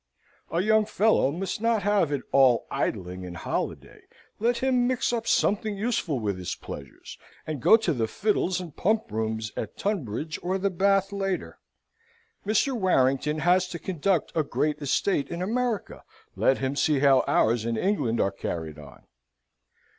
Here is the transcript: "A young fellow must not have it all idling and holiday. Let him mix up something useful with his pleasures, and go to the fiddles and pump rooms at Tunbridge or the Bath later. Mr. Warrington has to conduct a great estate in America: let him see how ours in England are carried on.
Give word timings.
"A 0.51 0.61
young 0.61 0.85
fellow 0.87 1.31
must 1.31 1.61
not 1.61 1.83
have 1.83 2.11
it 2.11 2.23
all 2.31 2.65
idling 2.71 3.23
and 3.23 3.37
holiday. 3.37 4.01
Let 4.39 4.57
him 4.57 4.87
mix 4.87 5.13
up 5.13 5.27
something 5.27 5.77
useful 5.77 6.19
with 6.19 6.39
his 6.39 6.55
pleasures, 6.55 7.19
and 7.45 7.61
go 7.61 7.77
to 7.77 7.93
the 7.93 8.07
fiddles 8.07 8.59
and 8.59 8.75
pump 8.75 9.11
rooms 9.11 9.51
at 9.55 9.77
Tunbridge 9.77 10.39
or 10.41 10.57
the 10.57 10.71
Bath 10.71 11.11
later. 11.11 11.59
Mr. 12.47 12.73
Warrington 12.75 13.37
has 13.41 13.67
to 13.67 13.77
conduct 13.77 14.31
a 14.33 14.41
great 14.41 14.79
estate 14.81 15.29
in 15.29 15.39
America: 15.39 16.03
let 16.35 16.57
him 16.57 16.75
see 16.75 16.97
how 16.97 17.19
ours 17.27 17.63
in 17.63 17.77
England 17.77 18.19
are 18.19 18.31
carried 18.31 18.79
on. 18.79 19.03